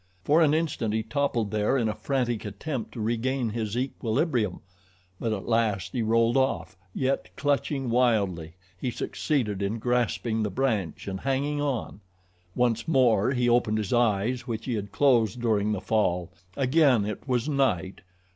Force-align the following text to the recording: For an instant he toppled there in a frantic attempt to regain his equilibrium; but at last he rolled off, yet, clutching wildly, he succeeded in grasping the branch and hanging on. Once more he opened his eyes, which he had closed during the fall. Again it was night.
For 0.23 0.41
an 0.41 0.55
instant 0.55 0.95
he 0.95 1.03
toppled 1.03 1.51
there 1.51 1.77
in 1.77 1.87
a 1.87 1.93
frantic 1.93 2.43
attempt 2.43 2.93
to 2.93 2.99
regain 2.99 3.51
his 3.51 3.77
equilibrium; 3.77 4.61
but 5.19 5.31
at 5.31 5.45
last 5.47 5.91
he 5.91 6.01
rolled 6.01 6.35
off, 6.37 6.75
yet, 6.91 7.29
clutching 7.35 7.91
wildly, 7.91 8.55
he 8.75 8.89
succeeded 8.89 9.61
in 9.61 9.77
grasping 9.77 10.41
the 10.41 10.49
branch 10.49 11.07
and 11.07 11.19
hanging 11.19 11.61
on. 11.61 11.99
Once 12.55 12.87
more 12.87 13.29
he 13.33 13.47
opened 13.47 13.77
his 13.77 13.93
eyes, 13.93 14.47
which 14.47 14.65
he 14.65 14.73
had 14.73 14.91
closed 14.91 15.39
during 15.39 15.71
the 15.71 15.79
fall. 15.81 16.31
Again 16.57 17.05
it 17.05 17.27
was 17.27 17.47
night. 17.47 18.01